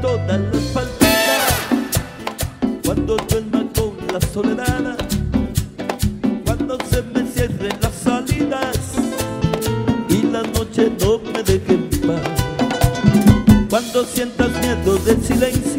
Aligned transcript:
todas 0.00 0.40
las 0.40 0.62
palpitas. 0.74 1.06
Cuando 2.84 3.16
duerma 3.16 3.64
con 3.74 3.96
la 4.12 4.20
soledad, 4.20 4.96
cuando 6.44 6.78
se 6.90 7.02
me 7.02 7.26
cierren 7.30 7.78
las 7.80 7.94
salidas 7.94 8.78
y 10.08 10.22
la 10.22 10.42
noche 10.42 10.92
no 11.00 11.18
me 11.32 11.42
deje 11.42 11.74
en 11.74 11.90
paz. 12.06 13.66
Cuando 13.70 14.04
sientas 14.04 14.50
miedo 14.60 14.96
del 14.98 15.22
silencio 15.22 15.75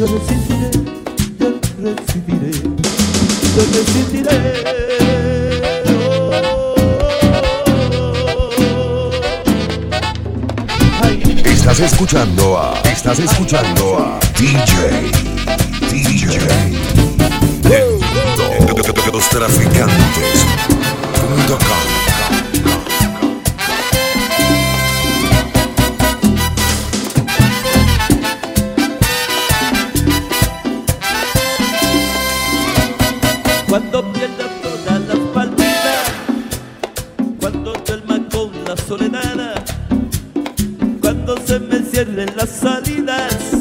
yo 0.00 0.06
resistiré, 0.06 0.70
yo 1.38 1.48
resistiré, 1.82 2.52
yo 3.54 3.62
resistiré. 3.74 4.36
Estás 11.44 11.80
escuchando 11.80 12.58
a. 12.58 12.80
Estás 12.88 13.18
escuchando 13.18 13.98
a. 13.98 14.18
DJ. 14.38 15.10
DJ. 15.90 16.38
Los 19.12 19.28
traficantes. 19.28 20.46
pierden 42.04 42.34
las 42.34 42.48
salidas 42.48 43.52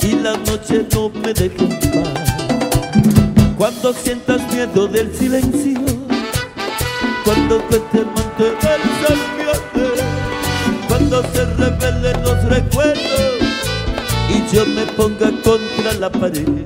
y 0.00 0.12
la 0.22 0.38
noche 0.38 0.86
no 0.94 1.10
me 1.10 1.34
deja 1.34 1.66
paz. 1.92 2.32
Cuando 3.58 3.92
sientas 3.92 4.40
miedo 4.54 4.86
del 4.86 5.14
silencio, 5.14 5.80
cuando 7.24 7.60
cueste 7.68 8.06
mantener 8.16 8.80
salviate, 9.02 10.02
cuando 10.88 11.22
se 11.24 11.44
revelen 11.44 12.22
los 12.22 12.44
recuerdos 12.44 13.32
y 14.30 14.54
yo 14.54 14.64
me 14.64 14.86
ponga 14.92 15.30
contra 15.42 15.92
la 16.00 16.10
pared, 16.10 16.64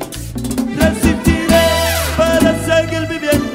resistiré 0.78 1.66
para 2.16 2.54
seguir 2.64 3.09
viviendo. 3.09 3.50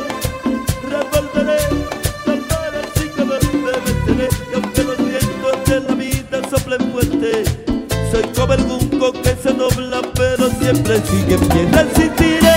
soy 8.15 8.33
como 8.33 8.53
el 8.53 8.61
junco 8.61 9.11
que 9.11 9.35
se 9.35 9.51
dobla 9.51 10.01
pero 10.15 10.49
siempre 10.59 11.01
sigue 11.01 11.35
en 11.35 11.47
pie. 11.49 11.67
Resistiré 11.71 12.55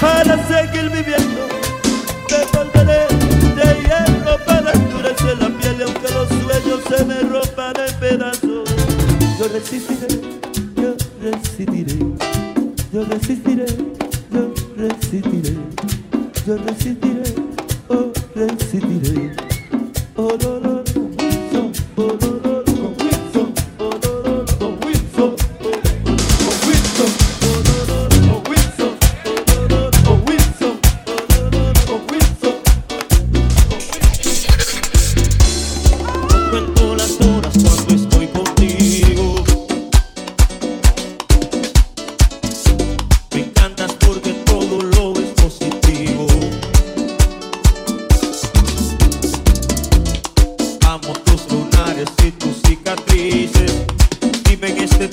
para 0.00 0.36
seguir 0.46 0.90
viviendo, 0.90 1.48
me 2.30 2.58
volveré 2.58 3.06
de 3.56 3.82
hierro 3.82 4.44
para 4.44 4.72
endurecer 4.72 5.38
la 5.38 5.48
piel 5.48 5.76
y 5.78 5.82
aunque 5.82 6.12
los 6.12 6.28
sueños 6.28 6.80
se 6.88 7.04
me 7.04 7.20
rompan 7.20 7.74
en 7.86 7.94
pedazos. 7.98 8.68
Yo 9.38 9.48
resistiré, 9.52 10.20
yo 10.76 10.94
resistiré, 11.22 11.98
yo 12.92 13.04
resistiré, 13.04 13.66
yo 14.30 14.54
resistiré, 14.76 15.54
yo 16.46 16.56
resistiré. 16.66 17.07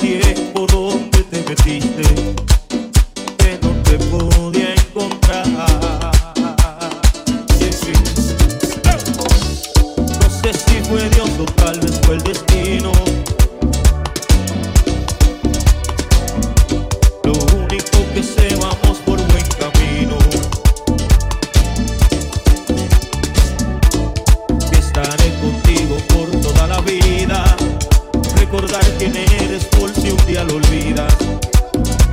direct 0.05 0.39
por 0.53 0.69
donde 0.71 1.23
te 1.23 1.41
metiste 1.49 2.04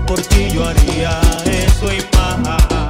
Por 0.06 0.20
ti 0.22 0.50
yo 0.50 0.64
haría 0.64 1.20
eso 1.46 1.92
y 1.92 2.00
más. 2.38 2.81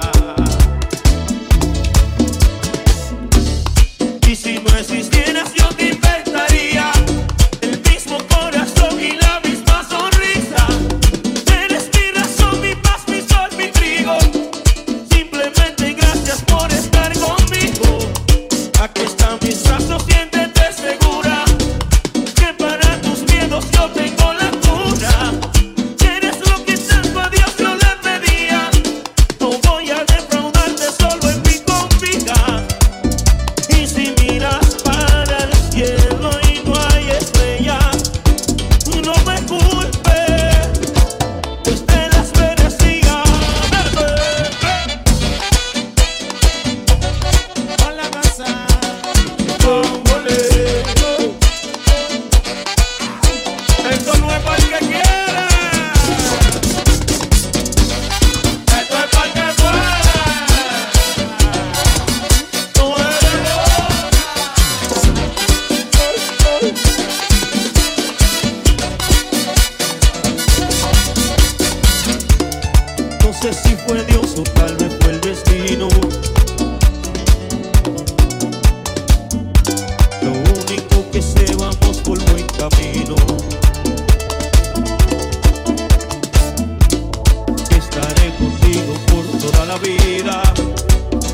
vida. 89.78 90.42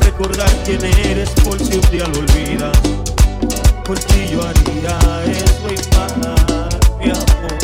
Recordar 0.01 0.49
quién 0.65 0.83
eres 0.83 1.29
por 1.43 1.59
si 1.59 1.77
un 1.77 1.91
día 1.91 2.07
lo 2.07 2.19
olvidas. 2.19 2.77
Por 3.85 3.99
ti 3.99 4.27
yo 4.31 4.41
haría 4.45 4.97
eso 5.25 5.67
y 5.71 5.77
pagar 5.89 6.69
mi 6.99 7.09
amor. 7.09 7.57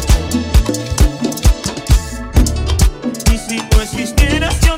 Y 3.33 3.37
si 3.37 3.57
no 3.57 3.81
existieras 3.81 4.59
yo 4.61 4.77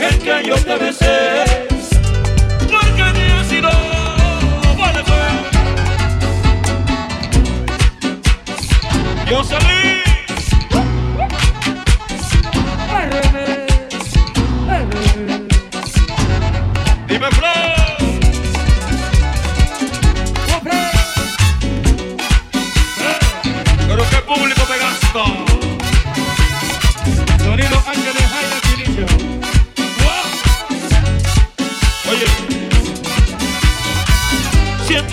el 0.00 0.18
que 0.18 0.48
yo 0.48 0.56
te 0.56 0.76
besé. 0.76 1.66
Yo 9.28 9.42
salí 9.42 9.85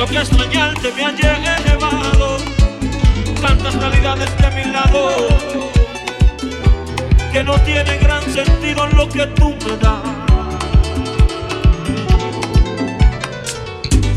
Lo 0.03 0.09
que 0.09 0.17
extrañarte 0.17 0.91
me 0.97 1.05
haya 1.05 1.55
elevado, 1.59 2.37
tantas 3.41 3.73
realidades 3.75 4.37
de 4.37 4.51
mi 4.51 4.69
lado, 4.69 5.29
que 7.31 7.41
no 7.41 7.57
tiene 7.61 7.99
gran 7.99 8.21
sentido 8.23 8.85
lo 8.87 9.07
que 9.07 9.25
tú 9.27 9.55
me 9.65 9.77
das. 9.77 10.03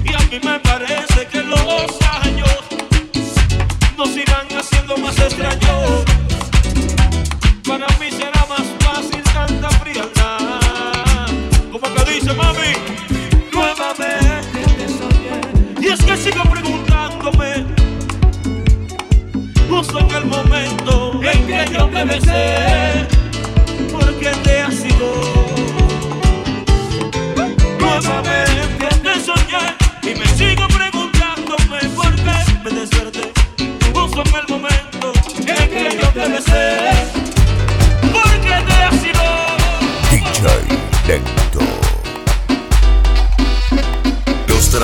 Y 0.03 0.13
a 0.13 0.19
mí 0.29 0.41
me 0.43 0.59
parece 0.59 1.25
que 1.31 1.41
los 1.45 1.87
años 2.21 2.59
nos 3.97 4.09
irán 4.17 4.49
haciendo 4.59 4.97
más 4.97 5.17
extraños. 5.21 6.16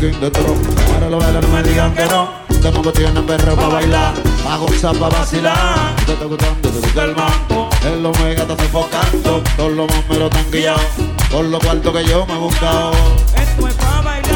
de 0.00 0.30
tron. 0.30 0.56
Ahora 0.94 1.10
lo 1.10 1.18
baila, 1.18 1.40
no 1.42 1.48
me 1.48 1.62
digan 1.62 1.92
que 1.94 2.06
no. 2.06 2.30
De 2.48 2.70
nuevo 2.72 2.90
tienen 2.90 3.26
perro 3.26 3.54
pa' 3.54 3.68
bailar, 3.68 4.14
pa' 4.42 4.56
gozar, 4.56 4.96
pa' 4.96 5.10
vacilar. 5.10 5.94
Te 6.06 6.12
está 6.14 6.24
gustando, 6.24 6.70
te 6.70 6.78
gusta 6.80 7.04
el 7.04 7.14
mambo. 7.14 7.68
El 7.84 8.06
omega 8.06 8.42
está 8.42 8.56
sofocando. 8.56 9.42
Todos 9.56 9.72
los 9.72 9.90
mamberos 9.90 10.30
están 10.30 10.50
guiados. 10.50 10.82
Por 11.30 11.44
lo 11.44 11.58
cuarto 11.58 11.92
que 11.92 12.04
yo 12.06 12.24
me 12.26 12.32
he 12.32 12.38
buscado. 12.38 12.92
Esto 13.36 13.68
es 13.68 13.74
pa' 13.74 14.00
bailar. 14.00 14.30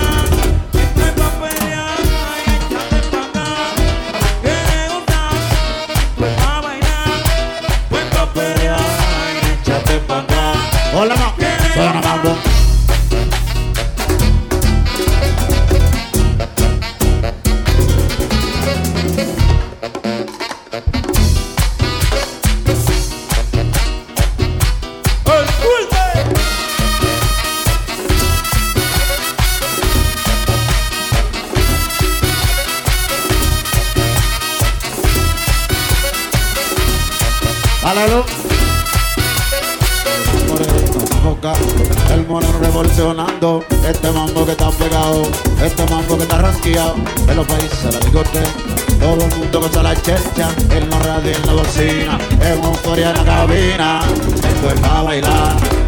Hola, 10.96 11.16
ma. 11.16 11.33
en 47.28 47.36
los 47.36 47.46
países, 47.46 47.84
a 47.84 47.90
la 47.90 47.98
discoteca. 47.98 48.48
Todo 49.00 49.24
el 49.24 49.36
mundo 49.36 49.60
goza 49.60 49.82
la 49.82 49.94
checha, 49.94 50.50
en 50.70 50.88
los 50.90 51.02
radios, 51.04 51.38
en 51.38 51.46
la 51.46 51.52
bocina, 51.52 52.18
en 52.40 52.64
euforia 52.64 53.10
en 53.10 53.16
la 53.16 53.24
cabina. 53.24 54.00
Esto 54.34 54.68
es 54.68 54.80
para 54.80 55.02
bailar. 55.02 55.83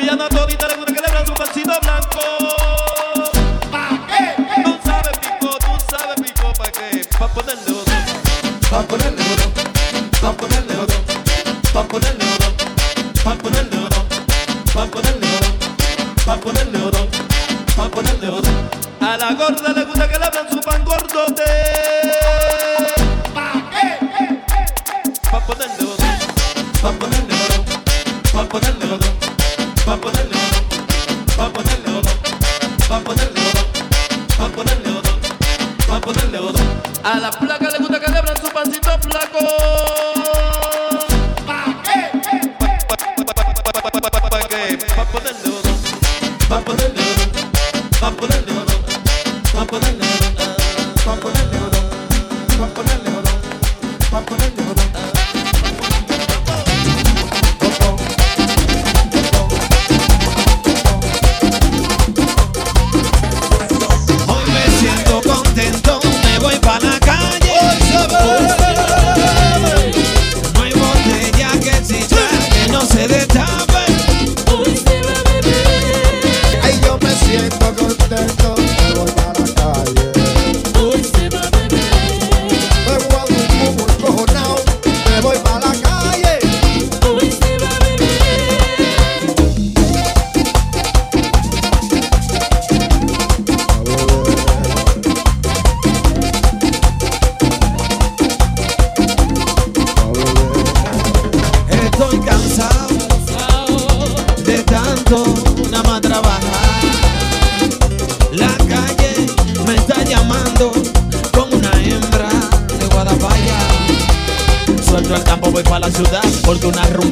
A 0.00 0.02
la 0.02 0.16
colombiana 0.16 0.28
todita 0.28 0.66
le 0.68 0.76
gusta 0.76 0.92
que 0.94 1.00
le 1.00 1.06
abran 1.06 1.26
su 1.26 1.34
pancito 1.34 1.72
blanco. 1.82 2.20
Tú 4.64 4.78
sabes 4.82 5.18
pico, 5.18 5.58
tú 5.58 5.72
sabes 5.90 6.20
pico, 6.22 6.52
¿pa' 6.56 6.72
qué? 6.72 7.06
Pa 7.18 7.28
ponerle 7.28 7.72
otra. 7.72 8.06
Pa' 8.70 8.82
ponerle 8.82 9.19
pancito 39.32 39.79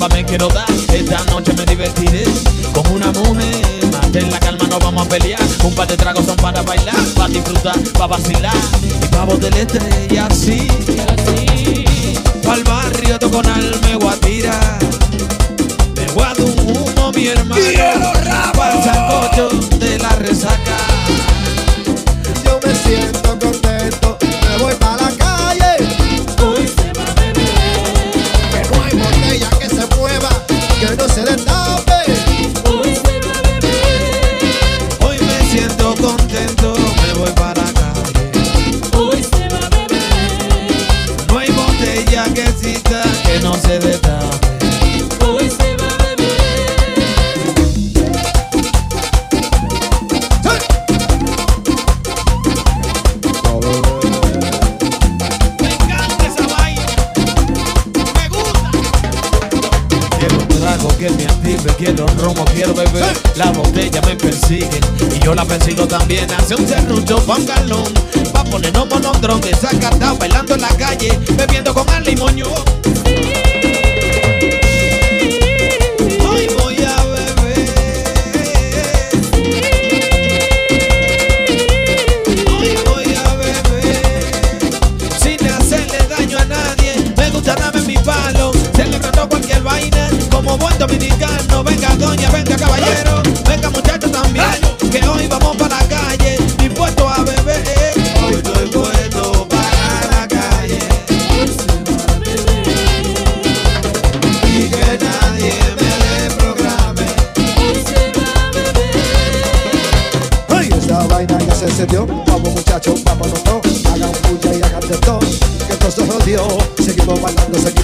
me 0.09 0.25
quiero 0.25 0.49
dar. 0.49 0.67
Esta 0.93 1.23
noche 1.31 1.53
me 1.55 1.65
divertiré 1.65 2.25
con 2.73 2.87
una 2.93 3.13
mujer. 3.13 3.87
Mantén 3.93 4.31
la 4.31 4.39
calma, 4.41 4.65
no 4.69 4.79
vamos 4.79 5.07
a 5.07 5.09
pelear. 5.09 5.41
Un 5.65 5.75
par 5.75 5.87
de 5.89 5.97
tragos 5.97 6.27
son 6.27 6.37
para 6.37 6.63
bailar, 6.63 6.97
para 7.15 7.29
disfrutar, 7.29 7.79
para 7.95 8.07
vacilar. 8.09 8.57
Y 8.83 9.07
pavos 9.09 9.41
de 9.41 9.51
la 9.51 9.59
estrella, 9.59 10.27
así. 10.31 10.69
Pa'l 12.43 12.65
barrio 12.65 13.19
Toconal 13.19 13.79
me 13.83 13.97
voy 13.97 14.09
a 14.09 14.69
Me 15.95 16.07
voy 16.15 16.25
a 16.25 16.33
un 16.43 16.77
humo 16.77 17.13
mi 17.13 17.27
hermano 17.27 17.78
persigo 65.49 65.89
también. 65.89 66.31
Hace 66.33 66.55
un 66.55 66.69
serrucho 66.69 67.17
pa' 67.27 67.37
un 67.37 67.47
galón, 67.47 67.93
pa' 68.33 68.45
ponernos 68.45 68.89
monodrón, 68.89 69.41
desacatado, 69.41 70.17
bailando 70.19 70.55
en 70.55 70.61
la 70.61 70.77
calle, 70.77 71.19
bebiendo 71.37 71.75
con 71.75 71.89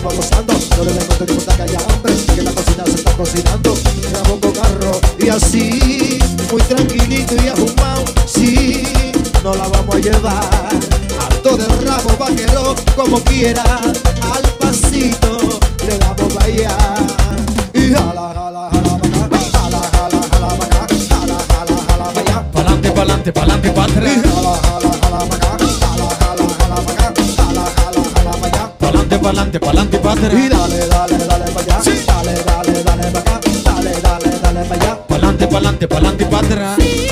seguimos 0.04 0.16
gozando. 0.16 0.52
No 0.76 0.84
debemos 0.84 1.18
de 1.18 1.24
importar 1.24 1.56
que 1.56 1.62
haya 1.62 1.78
hambre. 1.88 2.14
Que 2.34 2.42
la 2.42 2.52
cocina 2.52 2.84
se 2.84 2.94
está 2.94 3.12
cocinando. 3.12 3.74
Grabo 4.10 4.40
con 4.40 4.52
carro 4.52 5.00
y 5.18 5.28
así. 5.28 6.18
Muy 6.50 6.62
tranquilito 6.62 7.34
y 7.42 7.48
afumado. 7.48 8.04
Sí, 8.26 8.82
no 9.42 9.54
la 9.54 9.68
vamos 9.68 9.94
a 9.94 9.98
llevar. 9.98 10.70
Alto 11.30 11.56
del 11.56 11.86
ramo 11.86 12.16
vaquero, 12.18 12.74
como 12.96 13.20
quiera. 13.24 13.62
Al 13.62 14.42
pasito 14.60 15.60
le 15.86 15.98
damos 15.98 16.34
bailar. 16.34 17.02
Y 17.72 17.92
jala, 17.92 18.32
jala, 18.34 18.70
jala, 18.72 18.94
acá. 18.96 19.38
Jala, 19.52 19.80
jala, 19.92 20.20
jala, 20.30 20.48
pa' 20.48 20.64
acá. 20.64 20.86
Jala, 21.08 21.38
jala, 21.48 21.76
jala, 21.88 22.12
pa' 22.12 22.20
allá. 22.20 22.52
Pa'lante, 22.52 22.90
pa'lante, 22.92 23.32
pa'lante, 23.32 23.70
pa' 23.70 23.72
atrás. 23.72 23.72
Jala, 23.72 23.73
Pa'lante, 29.24 29.58
pa'lante, 29.58 29.98
pa'lante, 29.98 29.98
pa' 30.00 30.12
Y 30.12 30.48
dale, 30.50 30.86
dale, 30.86 31.16
dale 31.16 31.50
pa' 31.50 31.60
allá. 31.60 31.78
Dale, 31.82 32.42
dale, 32.44 32.82
dale 32.82 33.10
pa' 33.10 33.18
acá, 33.20 33.40
dale, 33.64 34.00
dale, 34.02 34.38
dale 34.38 34.64
pa' 34.68 34.74
allá. 34.74 34.98
Pa'lante, 35.08 35.46
pa'lante, 35.46 35.86
pa'lante, 35.86 36.26
pa' 36.26 36.38
atrás. 36.40 37.03